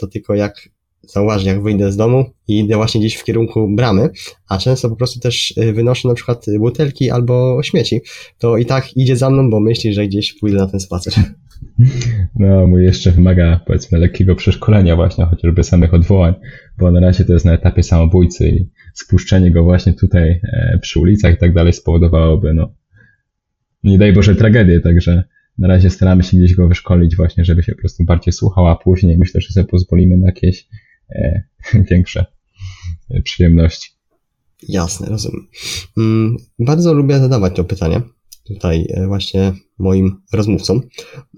[0.00, 0.68] to tylko jak
[1.08, 4.08] zauważy, jak wyjdę z domu i idę właśnie gdzieś w kierunku bramy,
[4.48, 8.00] a często po prostu też y, wynoszę na przykład butelki albo śmieci,
[8.38, 11.14] to i tak idzie za mną, bo myśli, że gdzieś pójdę na ten spacer.
[12.36, 16.34] No, mój jeszcze wymaga, powiedzmy, lekkiego przeszkolenia właśnie, chociażby samych odwołań,
[16.78, 21.00] bo na razie to jest na etapie samobójcy i spuszczenie go właśnie tutaj e, przy
[21.00, 22.74] ulicach i tak dalej spowodowałoby, no,
[23.84, 25.24] nie daj Boże, tragedię, także
[25.58, 28.76] na razie staramy się gdzieś go wyszkolić właśnie, żeby się po prostu bardziej słuchał, a
[28.76, 30.68] później myślę, że sobie pozwolimy na jakieś
[31.90, 32.26] większe
[33.24, 33.90] przyjemności.
[34.68, 35.46] Jasne, rozumiem.
[35.98, 38.02] Mm, bardzo lubię zadawać to pytanie
[38.48, 40.80] tutaj e, właśnie moim rozmówcom.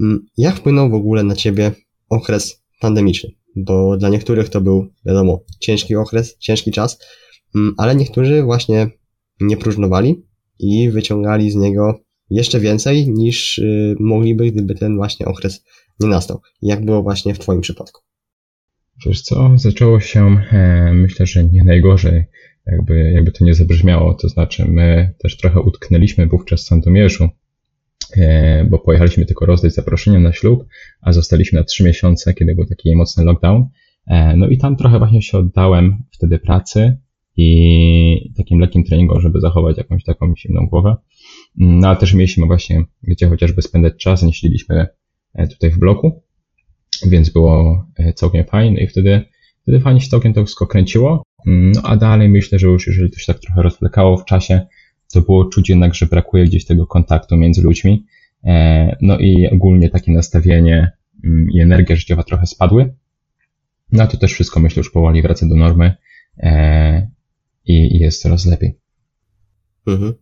[0.00, 1.72] Mm, jak wpłynął w ogóle na Ciebie
[2.08, 3.30] okres pandemiczny?
[3.56, 6.98] Bo dla niektórych to był, wiadomo, ciężki okres, ciężki czas,
[7.54, 8.90] mm, ale niektórzy właśnie
[9.40, 10.26] nie próżnowali
[10.58, 15.64] i wyciągali z niego jeszcze więcej niż y, mogliby, gdyby ten właśnie okres
[16.00, 16.40] nie nastał.
[16.62, 18.02] Jak było właśnie w Twoim przypadku?
[19.06, 22.24] Wiesz co, zaczęło się, e, myślę, że nie najgorzej,
[22.66, 27.28] jakby, jakby to nie zabrzmiało, to znaczy my też trochę utknęliśmy wówczas w Sandomierzu,
[28.16, 30.64] e, bo pojechaliśmy tylko rozdać zaproszenia na ślub,
[31.00, 33.64] a zostaliśmy na trzy miesiące, kiedy był taki mocny lockdown.
[34.06, 36.98] E, no i tam trochę właśnie się oddałem wtedy pracy
[37.36, 40.96] i takim lekkim treningom, żeby zachować jakąś taką silną głowę.
[41.56, 44.86] No ale też mieliśmy właśnie gdzie chociażby spędzać czas, nie siedzieliśmy
[45.50, 46.22] tutaj w bloku,
[47.06, 49.24] więc było e, całkiem fajne i wtedy,
[49.62, 51.22] wtedy fajnie się całkiem to wszystko kręciło.
[51.46, 54.66] Mm, no a dalej myślę, że już jeżeli to się tak trochę rozwlekało w czasie,
[55.12, 58.06] to było czuć jednak, że brakuje gdzieś tego kontaktu między ludźmi.
[58.44, 60.92] E, no i ogólnie takie nastawienie
[61.24, 62.94] mm, i energia życiowa trochę spadły.
[63.92, 65.94] No to też wszystko myślę już powoli wraca do normy
[66.38, 67.10] e,
[67.64, 68.78] i, jest coraz lepiej.
[69.86, 70.14] Mhm.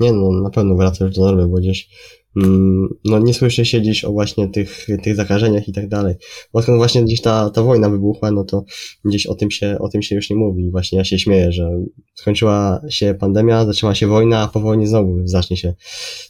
[0.00, 1.88] Nie no, na pewno wraca już do normy, bo gdzieś
[2.36, 6.14] Mm, no nie słyszy się dziś o właśnie tych, tych zakażeniach i tak dalej.
[6.52, 8.64] Odkąd właśnie gdzieś ta, ta wojna wybuchła, no to
[9.04, 10.70] gdzieś o tym się, o tym się już nie mówi.
[10.70, 11.70] Właśnie ja się śmieję, że
[12.14, 15.74] skończyła się pandemia, zaczęła się wojna, a po wojnie znowu zacznie się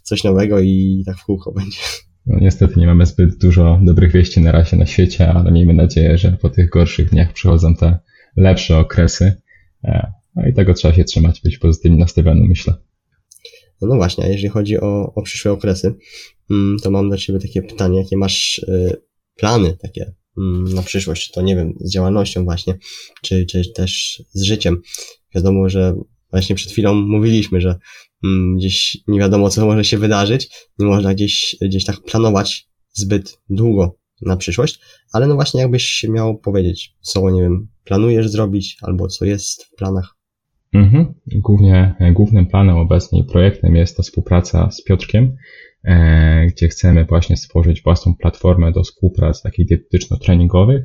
[0.03, 1.79] coś nowego i tak w kółko będzie.
[2.27, 6.19] No niestety nie mamy zbyt dużo dobrych wieści na razie na świecie, ale miejmy nadzieję,
[6.19, 7.99] że po tych gorszych dniach przychodzą te
[8.37, 9.33] lepsze okresy.
[9.85, 12.75] E, no i tego trzeba się trzymać, być pozytywnie nastawionym, myślę.
[13.83, 15.95] No, właśnie, a jeżeli chodzi o, o przyszłe okresy,
[16.51, 19.03] mm, to mam dla Ciebie takie pytanie, jakie masz y,
[19.37, 22.79] plany takie mm, na przyszłość, to nie wiem, z działalnością właśnie,
[23.23, 24.83] czy, czy też z życiem.
[25.35, 25.95] Wiadomo, że
[26.31, 27.75] właśnie przed chwilą mówiliśmy, że
[28.25, 33.39] mm, gdzieś nie wiadomo, co może się wydarzyć, nie można gdzieś, gdzieś tak planować zbyt
[33.51, 34.81] długo na przyszłość,
[35.13, 39.75] ale no właśnie jakbyś miał powiedzieć, co, nie wiem, planujesz zrobić, albo co jest w
[39.75, 40.20] planach.
[40.73, 41.15] Mhm.
[41.27, 45.37] Głównie, głównym planem obecnie i projektem jest ta współpraca z Piotrkiem,
[45.85, 50.83] e, gdzie chcemy właśnie stworzyć własną platformę do współprac takich dietetyczno-treningowych.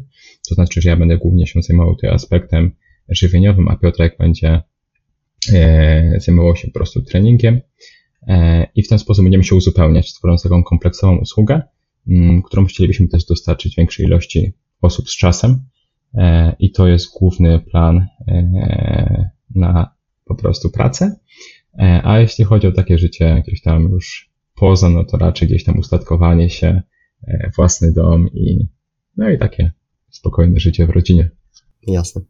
[0.50, 2.72] To znaczy, że ja będę głównie się zajmował tym aspektem
[3.10, 4.62] żywieniowym, a Piotrek będzie
[5.54, 7.62] e, zajmował się po prostu treningiem
[8.28, 11.62] e, i w ten sposób będziemy się uzupełniać, tworząc taką kompleksową usługę,
[12.08, 15.60] m, którą chcielibyśmy też dostarczyć większej ilości osób z czasem.
[16.60, 18.08] I to jest główny plan
[19.56, 21.16] na po prostu pracę.
[21.80, 25.64] E, a jeśli chodzi o takie życie gdzieś tam już poza, no to raczej gdzieś
[25.64, 26.82] tam ustatkowanie się,
[27.28, 28.68] e, własny dom i
[29.18, 29.72] no i takie
[30.10, 31.30] spokojne życie w rodzinie.
[31.88, 32.22] Jasne.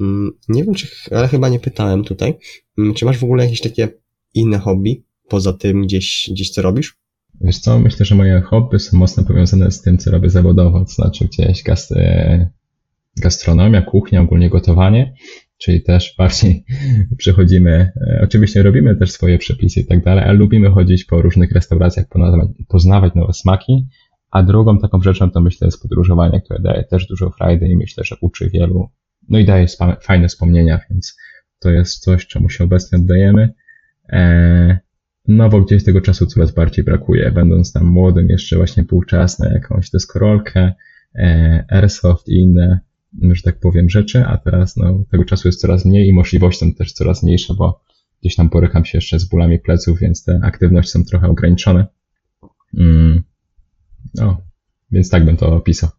[0.00, 2.34] Mm, nie wiem, czy, ale chyba nie pytałem tutaj.
[2.78, 3.88] Mm, czy masz w ogóle jakieś takie
[4.34, 6.96] inne hobby poza tym gdzieś, gdzieś co robisz?
[7.40, 10.90] Wiesz co, myślę, że moje hobby są mocno powiązane z tym, co robię zawodowo, to
[10.92, 12.50] znaczy gdzieś gast e,
[13.16, 15.14] gastronomia, kuchnia, ogólnie gotowanie
[15.60, 16.64] czyli też bardziej
[17.18, 21.52] przechodzimy, e, oczywiście robimy też swoje przepisy i tak dalej, ale lubimy chodzić po różnych
[21.52, 22.06] restauracjach,
[22.68, 23.86] poznawać nowe smaki,
[24.30, 28.04] a drugą taką rzeczą to myślę jest podróżowanie, które daje też dużo frajdy i myślę,
[28.04, 28.88] że uczy wielu,
[29.28, 29.66] no i daje
[30.02, 31.16] fajne wspomnienia, więc
[31.58, 33.54] to jest coś, czemu się obecnie oddajemy.
[34.08, 34.78] E,
[35.28, 39.38] no bo gdzieś tego czasu coraz bardziej brakuje, będąc tam młodym, jeszcze właśnie był czas
[39.38, 40.72] na jakąś deskorolkę,
[41.14, 42.80] e, airsoft i inne
[43.30, 46.74] że tak powiem, rzeczy, a teraz no, tego czasu jest coraz mniej i możliwości są
[46.74, 47.80] też coraz mniejsze, bo
[48.20, 51.86] gdzieś tam borykam się jeszcze z bólami pleców, więc te aktywności są trochę ograniczone.
[52.78, 53.22] Mm.
[54.14, 54.36] No,
[54.90, 55.90] więc tak bym to opisał.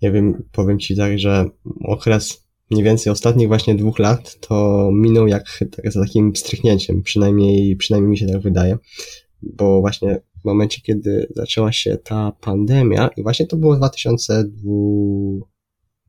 [0.00, 1.44] Ja wiem, powiem Ci tak, że
[1.84, 5.44] okres mniej więcej ostatnich właśnie dwóch lat to minął jak
[5.76, 8.78] tak, za takim strychnięciem, przynajmniej, przynajmniej mi się tak wydaje,
[9.42, 14.70] bo właśnie w momencie, kiedy zaczęła się ta pandemia i właśnie to było w 2002,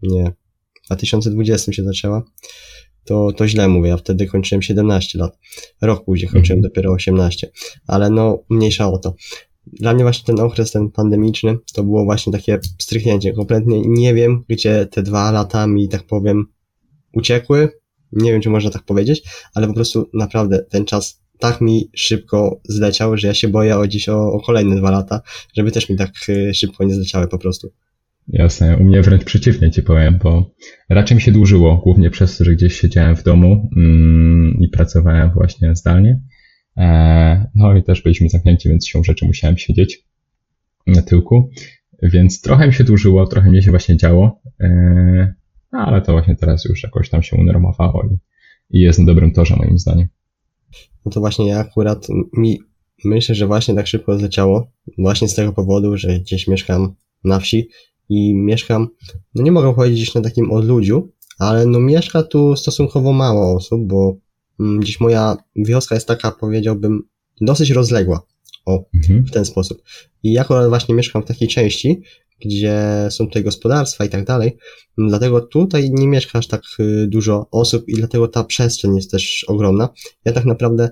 [0.02, 0.34] nie,
[0.84, 2.24] w 2020 się zaczęła,
[3.06, 5.38] to, to źle mówię, ja wtedy kończyłem 17 lat,
[5.82, 6.72] rok później kończyłem Mhm.
[6.72, 7.52] dopiero 18,
[7.88, 9.16] ale no mniejsza o to.
[9.68, 13.34] Dla mnie właśnie ten okres, ten pandemiczny, to było właśnie takie strychnięcie.
[13.34, 16.46] Kompletnie nie wiem, gdzie te dwa lata mi, tak powiem,
[17.14, 17.70] uciekły.
[18.12, 22.62] Nie wiem, czy można tak powiedzieć, ale po prostu naprawdę ten czas tak mi szybko
[22.64, 25.22] zleciał, że ja się boję o dziś o, o kolejne dwa lata,
[25.58, 27.72] żeby też mi tak y, szybko nie zleciały po prostu.
[28.28, 30.52] Jasne, u mnie wręcz przeciwnie ci powiem, bo
[30.90, 35.32] raczej mi się dłużyło, głównie przez to, że gdzieś siedziałem w domu mm, i pracowałem
[35.34, 36.22] właśnie zdalnie.
[36.78, 40.06] E, no i też byliśmy zamknięci, więc siłą rzeczy musiałem siedzieć
[40.88, 41.50] na tyłku,
[42.04, 45.34] więc trochę mi się dłużyło, trochę mnie się właśnie działo, e,
[45.72, 48.18] no, ale to właśnie teraz już jakoś tam się unormowało i,
[48.78, 50.08] i jest na dobrym torze moim zdaniem.
[51.06, 52.08] No to właśnie ja akurat
[52.38, 52.60] mi
[53.06, 57.70] myślę, że właśnie tak szybko zleciało, właśnie z tego powodu, że gdzieś mieszkam na wsi
[58.10, 58.88] i mieszkam,
[59.36, 64.18] no nie mogę powiedzieć na takim odludziu, ale no mieszka tu stosunkowo mało osób, bo
[64.60, 67.02] mm, gdzieś moja wioska jest taka, powiedziałbym,
[67.42, 68.22] dosyć rozległa.
[68.66, 69.26] O, Mhm.
[69.26, 69.82] w ten sposób.
[70.24, 72.02] I ja akurat właśnie mieszkam w takiej części,
[72.46, 74.58] gdzie są tutaj gospodarstwa i tak dalej,
[74.98, 79.46] dlatego tutaj nie mieszka aż tak y, dużo osób i dlatego ta przestrzeń jest też
[79.48, 79.90] ogromna.
[80.26, 80.90] Ja tak naprawdę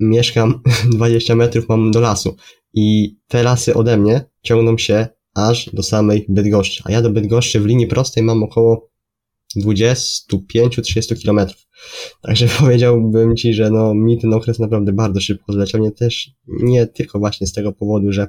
[0.00, 0.62] mieszkam
[0.94, 2.36] 20 metrów mam do lasu
[2.74, 7.60] i te lasy ode mnie ciągną się aż do samej Bydgoszczy, a ja do Bydgoszczy
[7.60, 8.90] w linii prostej mam około
[9.56, 11.66] 25-30 kilometrów.
[12.22, 16.86] Także powiedziałbym Ci, że no mi ten okres naprawdę bardzo szybko zleciał, nie też, nie
[16.86, 18.28] tylko właśnie z tego powodu, że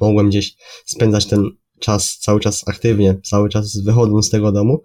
[0.00, 4.82] mogłem gdzieś spędzać ten czas cały czas aktywnie, cały czas wychodząc z tego domu,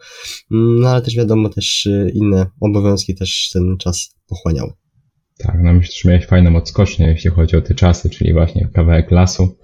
[0.52, 4.72] no ale też wiadomo też y, inne obowiązki też ten czas pochłaniały.
[5.38, 9.12] Tak, no myślę, że miałeś fajną odskocznię, jeśli chodzi o te czasy, czyli właśnie kawałek
[9.12, 9.58] lasu,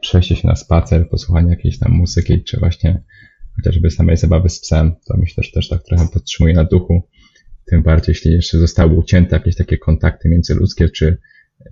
[0.00, 3.02] przejście się na spacer, posłuchanie jakiejś tam muzyki, czy właśnie
[3.56, 7.02] chociażby samej zabawy z psem, to myślę, że też tak trochę podtrzymuje na duchu.
[7.66, 11.18] Tym bardziej, jeśli jeszcze zostały ucięte jakieś takie kontakty międzyludzkie, czy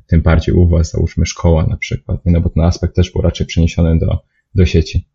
[0.06, 3.46] tym bardziej u Was, załóżmy szkoła na przykład, no bo ten aspekt też był raczej
[3.46, 4.18] przeniesiony do,
[4.54, 5.08] do sieci.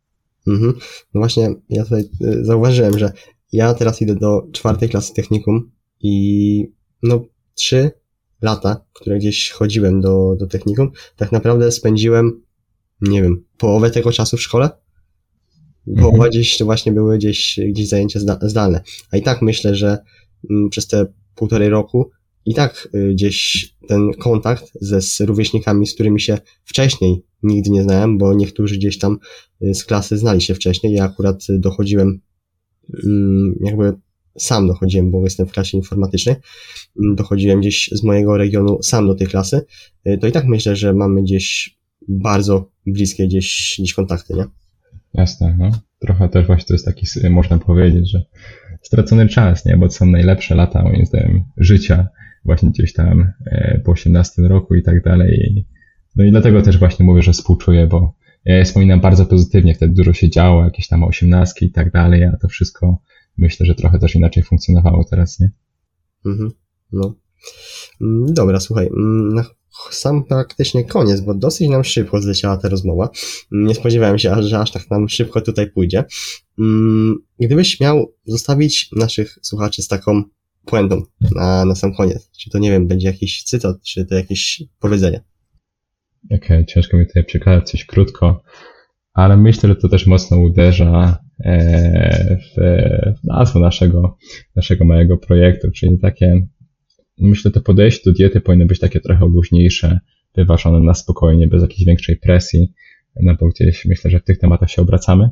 [0.48, 0.74] Mhm.
[1.14, 3.12] No właśnie, ja tutaj y, zauważyłem, że
[3.52, 7.92] ja teraz idę do czwartej klasy technikum i no trzy
[8.42, 12.42] lata, które gdzieś chodziłem do, do technikum, tak naprawdę spędziłem,
[13.02, 14.70] nie wiem, połowę tego czasu w szkole.
[15.86, 16.30] Połowa Mhm.
[16.30, 18.82] gdzieś to właśnie były gdzieś, gdzieś zajęcia zda, zdalne.
[19.12, 19.98] A i tak myślę, że
[20.50, 22.10] mm, przez te półtorej roku
[22.46, 27.84] i tak y, gdzieś ten kontakt ze z rówieśnikami, z którymi się wcześniej nigdy nie
[27.84, 29.18] znałem, bo niektórzy gdzieś tam
[29.64, 30.94] y, z klasy znali się wcześniej.
[30.94, 32.22] Ja akurat y, dochodziłem,
[33.04, 33.94] mm, jakby
[34.38, 36.36] sam dochodziłem, bo jestem w klasie informatycznej.
[37.04, 39.62] Mm, Dochodziłem gdzieś z mojego regionu sam do tej klasy.
[40.08, 44.46] Y, To i tak myślę, że mamy gdzieś bardzo bliskie gdzieś, gdzieś kontakty, nie?
[45.14, 45.72] Jasne, no.
[46.00, 48.26] Trochę też właśnie to jest taki, można powiedzieć, że
[48.82, 49.78] stracony czas, nie?
[49.78, 52.08] Bo to są najlepsze lata, moim zdaniem, życia,
[52.46, 55.66] właśnie gdzieś tam e, po 18 roku i tak dalej.
[56.16, 59.94] No i dlatego też właśnie mówię, że współczuję, bo ja je wspominam bardzo pozytywnie, wtedy
[59.94, 62.98] dużo się działo, jakieś tam osiemnastki i tak dalej, a to wszystko
[63.38, 65.52] myślę, że trochę też inaczej funkcjonowało teraz, nie?
[66.26, 66.52] Mhm.
[66.92, 67.16] No.
[68.02, 69.46] Mm, Dobra, słuchaj, mm,
[69.92, 73.10] sam praktycznie koniec, bo dosyć nam szybko zleciała ta rozmowa.
[73.52, 76.04] Mm, Nie spodziewałem się, że aż tak nam szybko tutaj pójdzie.
[76.60, 80.24] Mm, Gdybyś miał zostawić naszych słuchaczy z taką
[80.66, 81.02] puentą
[81.36, 85.24] na, na sam koniec, czy to nie wiem, będzie jakiś cytat, czy to jakieś powiedzenie.
[86.32, 88.42] Okej, ciężko mi tutaj przekazać coś krótko,
[89.14, 94.18] ale myślę, że to też mocno uderza e, w nazwę naszego,
[94.56, 96.48] naszego małego projektu, czyli takie,
[97.22, 100.00] myślę, to podejście do diety powinno być takie trochę luźniejsze,
[100.36, 102.74] wyważone na spokojnie, bez jakiejś większej presji,
[103.22, 105.30] no bo gdzieś myślę, że w tych tematach się obracamy,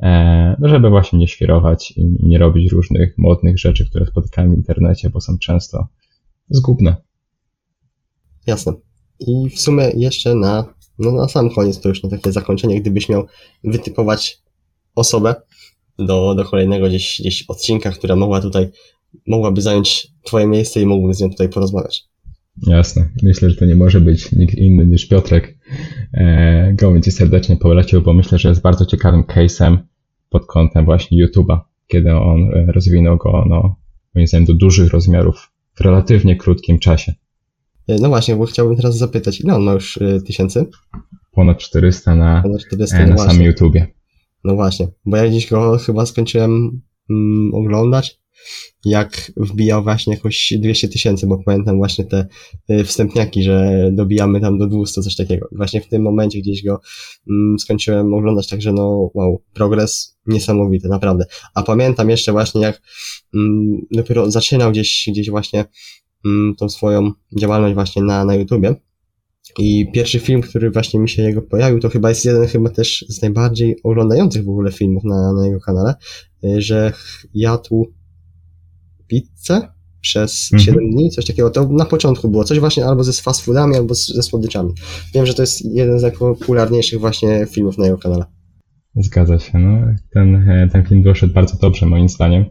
[0.00, 4.58] e, no żeby właśnie nie świrować i nie robić różnych modnych rzeczy, które spotykamy w
[4.58, 5.88] internecie, bo są często
[6.50, 6.96] zgubne.
[8.46, 8.72] Jasne.
[9.20, 13.08] I w sumie jeszcze na, no na sam koniec, to już na takie zakończenie, gdybyś
[13.08, 13.26] miał
[13.64, 14.42] wytypować
[14.94, 15.34] osobę
[15.98, 18.68] do, do kolejnego gdzieś, gdzieś odcinka, która mogła tutaj,
[19.26, 22.04] mogłaby zająć twoje miejsce i mógłbym z nią tutaj porozmawiać.
[22.66, 23.08] Jasne.
[23.22, 25.58] Myślę, że to nie może być nikt inny niż Piotrek.
[26.14, 29.78] E, Gołębie Ci serdecznie polecił, bo myślę, że jest bardzo ciekawym case'em
[30.30, 33.76] pod kątem właśnie YouTube'a, kiedy on e, rozwinął go, no,
[34.14, 37.14] moim zdaniem, do dużych rozmiarów w relatywnie krótkim czasie.
[37.88, 40.66] E, No właśnie, bo chciałbym teraz zapytać, ile on ma już y, tysięcy?
[41.32, 43.46] Ponad 400 na, Ponad 40, e, no na samym właśnie.
[43.46, 43.86] YouTubie.
[44.44, 46.80] No właśnie, bo ja gdzieś go chyba skończyłem
[47.10, 48.21] mm, oglądać,
[48.84, 52.26] jak wbijał właśnie jakoś 200 tysięcy, bo pamiętam właśnie te
[52.70, 55.48] y, wstępniaki, że dobijamy tam do 200, coś takiego.
[55.52, 56.80] Właśnie w tym momencie gdzieś go
[57.30, 61.24] mm, skończyłem oglądać, także no wow, progres niesamowity, naprawdę.
[61.54, 62.82] A pamiętam jeszcze właśnie jak
[63.34, 65.64] mm, dopiero zaczynał gdzieś, gdzieś właśnie
[66.24, 68.74] mm, tą swoją działalność właśnie na, na YouTubie,
[69.58, 73.04] i pierwszy film, który właśnie mi się jego pojawił, to chyba jest jeden chyba też
[73.08, 75.94] z najbardziej oglądających w ogóle filmów na, na jego kanale,
[76.44, 76.92] y, że
[77.34, 77.92] jadł
[79.12, 79.68] pizzę
[80.00, 80.66] przez mhm.
[80.66, 81.50] 7 dni, coś takiego.
[81.50, 84.72] To na początku było coś właśnie albo ze fast foodami, albo ze słodyczami.
[85.14, 88.24] Wiem, że to jest jeden z najpopularniejszych właśnie filmów na jego kanale.
[88.96, 89.58] Zgadza się.
[89.58, 89.78] No,
[90.10, 92.44] ten, e, ten film doszedł bardzo dobrze moim zdaniem.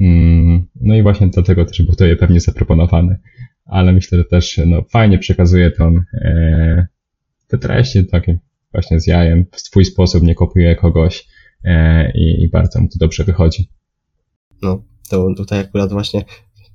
[0.00, 3.18] Mm, no i właśnie dlatego też był to je pewnie zaproponowany.
[3.64, 6.86] Ale myślę, że też no, fajnie przekazuje tą, e,
[7.48, 8.38] te treści takie
[8.72, 11.26] właśnie z jajem w swój sposób, nie kopiuje kogoś
[11.64, 13.68] e, i, i bardzo mu to dobrze wychodzi.
[14.62, 16.24] No, to tutaj akurat właśnie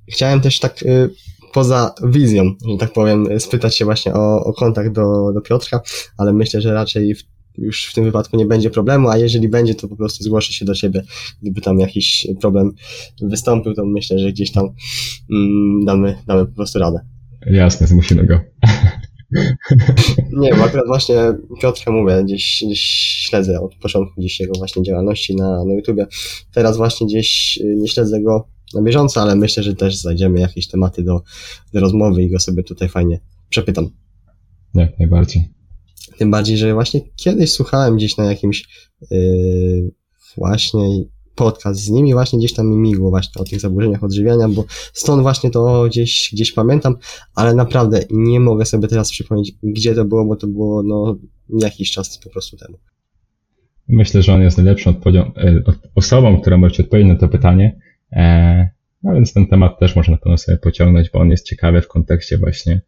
[0.08, 1.10] chciałem też tak y,
[1.52, 5.80] poza wizją, że tak powiem, spytać się właśnie o, o kontakt do, do Piotrka,
[6.16, 7.22] ale myślę, że raczej w,
[7.58, 10.64] już w tym wypadku nie będzie problemu, a jeżeli będzie, to po prostu zgłoszę się
[10.64, 11.02] do ciebie,
[11.42, 12.72] gdyby tam jakiś problem
[13.22, 14.68] wystąpił, to myślę, że gdzieś tam
[15.30, 17.00] mm, damy, damy po prostu radę.
[17.46, 18.40] Jasne, zmusimy go.
[20.32, 21.16] Nie, bo akurat właśnie
[21.60, 22.80] Piotrka mówię, gdzieś, gdzieś
[23.28, 26.06] śledzę od początku gdzieś jego właśnie działalności na, na YouTubie.
[26.52, 30.68] Teraz właśnie gdzieś y, nie śledzę go na bieżąco, ale myślę, że też znajdziemy jakieś
[30.68, 31.22] tematy do,
[31.72, 33.90] do rozmowy i go sobie tutaj fajnie przepytam.
[34.74, 35.48] Jak najbardziej.
[36.18, 39.90] Tym bardziej, że właśnie kiedyś słuchałem gdzieś na jakimś yy,
[40.36, 44.64] właśnie podcast z nimi, właśnie gdzieś tam mi migło właśnie o tych zaburzeniach odżywiania, bo
[44.92, 46.96] stąd właśnie to gdzieś, gdzieś pamiętam,
[47.34, 51.16] ale naprawdę nie mogę sobie teraz przypomnieć, gdzie to było, bo to było no
[51.60, 52.78] jakiś czas po prostu temu.
[53.88, 55.62] Myślę, że on jest najlepszą odpowiedzią, e,
[55.94, 57.80] osobą, która może ci odpowiedzieć na to pytanie.
[58.12, 58.68] E,
[59.02, 61.88] no więc ten temat też można na pewno sobie pociągnąć, bo on jest ciekawy w
[61.88, 62.80] kontekście właśnie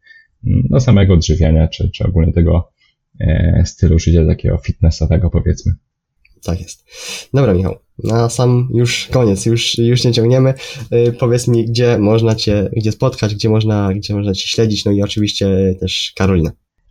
[0.47, 2.73] mm, no, samego odżywiania, czy, czy ogólnie tego
[3.21, 5.73] e, stylu życia takiego fitnessowego powiedzmy.
[6.43, 6.85] Tak jest.
[7.35, 7.86] Dobra, Michał.
[8.05, 10.55] Na sam już koniec, już, już nie ciągniemy.
[10.91, 14.93] Yy, powiedz mi, gdzie można Cię, gdzie spotkać, gdzie można, gdzie można Cię śledzić, no
[14.93, 16.51] i oczywiście też Karolina.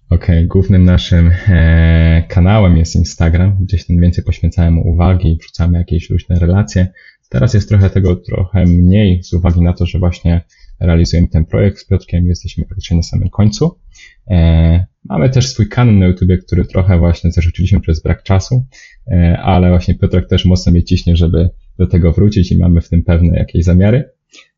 [0.09, 6.09] Okej, okay, głównym naszym e, kanałem jest Instagram, gdzieś tam więcej poświęcamy uwagi, wrzucamy jakieś
[6.09, 6.87] luźne relacje.
[7.29, 10.41] Teraz jest trochę tego trochę mniej z uwagi na to, że właśnie
[10.79, 13.79] realizujemy ten projekt z Piotrkiem, jesteśmy praktycznie na samym końcu.
[14.27, 18.65] E, mamy też swój kanał na YouTube, który trochę właśnie zarzuciliśmy przez brak czasu,
[19.07, 22.89] e, ale właśnie Piotrek też mocno mnie ciśnie, żeby do tego wrócić i mamy w
[22.89, 24.09] tym pewne jakieś zamiary.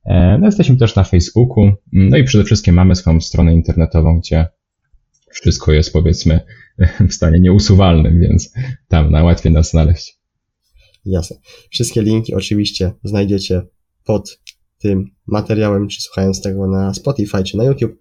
[0.06, 4.46] E, no jesteśmy też na Facebooku, no i przede wszystkim mamy swoją stronę internetową, gdzie
[5.32, 6.40] wszystko jest powiedzmy
[7.10, 8.54] w stanie nieusuwalnym, więc
[8.88, 10.18] tam najłatwiej nas znaleźć.
[11.06, 11.38] Jasne.
[11.70, 13.62] Wszystkie linki oczywiście znajdziecie
[14.06, 14.40] pod
[14.78, 18.00] tym materiałem, czy słuchając tego na Spotify, czy na YouTube.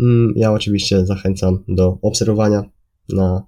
[0.00, 2.64] Mm, ja oczywiście zachęcam do obserwowania
[3.08, 3.46] na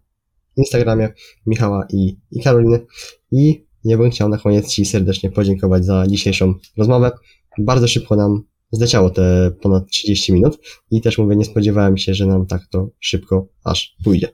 [0.57, 1.09] Instagramie
[1.47, 2.87] Michała i, i Karoliny.
[3.33, 7.11] I ja bym chciał na koniec Ci serdecznie podziękować za dzisiejszą rozmowę.
[7.59, 10.59] Bardzo szybko nam zleciało te ponad 30 minut
[10.91, 14.29] i też mówię, nie spodziewałem się, że nam tak to szybko aż pójdzie.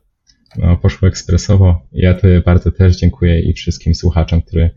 [0.58, 1.88] No, poszło ekspresowo.
[1.92, 4.70] Ja Tobie bardzo też dziękuję i wszystkim słuchaczom, którzy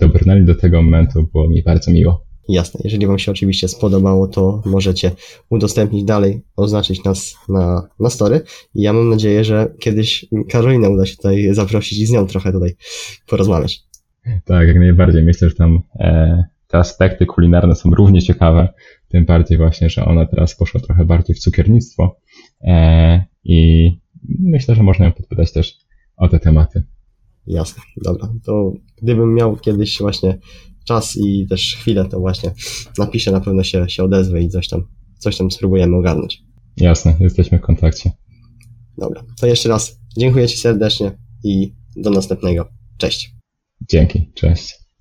[0.00, 1.28] dobrnęli do tego momentu.
[1.32, 2.27] Było mi bardzo miło.
[2.48, 2.80] Jasne.
[2.84, 5.10] Jeżeli Wam się oczywiście spodobało, to możecie
[5.50, 8.40] udostępnić dalej, oznaczyć nas na, na story.
[8.74, 12.52] I ja mam nadzieję, że kiedyś Karolinę uda się tutaj zaprosić i z nią trochę
[12.52, 12.76] tutaj
[13.26, 13.82] porozmawiać.
[14.44, 15.22] Tak, jak najbardziej.
[15.22, 18.68] Myślę, że tam e, te aspekty kulinarne są równie ciekawe.
[19.08, 22.16] Tym bardziej właśnie, że ona teraz poszła trochę bardziej w cukiernictwo.
[22.60, 23.90] E, I
[24.40, 25.78] myślę, że można ją podpytać też
[26.16, 26.82] o te tematy.
[27.46, 28.28] Jasne, dobra.
[28.44, 30.38] To gdybym miał kiedyś właśnie
[30.88, 32.54] czas i też chwilę, to właśnie
[32.98, 36.42] napiszę, na pewno się, się odezwę i coś tam, coś tam spróbujemy ogarnąć.
[36.76, 38.10] Jasne, jesteśmy w kontakcie.
[38.98, 42.68] Dobra, to jeszcze raz dziękuję Ci serdecznie i do następnego.
[42.98, 43.34] Cześć.
[43.90, 44.87] Dzięki, cześć.